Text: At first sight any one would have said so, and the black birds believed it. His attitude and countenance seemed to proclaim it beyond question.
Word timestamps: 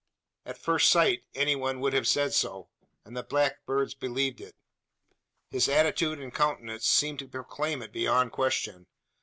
At 0.47 0.57
first 0.57 0.91
sight 0.91 1.25
any 1.35 1.55
one 1.55 1.79
would 1.79 1.93
have 1.93 2.07
said 2.07 2.33
so, 2.33 2.69
and 3.05 3.15
the 3.15 3.21
black 3.21 3.67
birds 3.67 3.93
believed 3.93 4.41
it. 4.41 4.55
His 5.51 5.69
attitude 5.69 6.17
and 6.19 6.33
countenance 6.33 6.87
seemed 6.87 7.19
to 7.19 7.27
proclaim 7.27 7.83
it 7.83 7.93
beyond 7.93 8.31
question. 8.31 8.87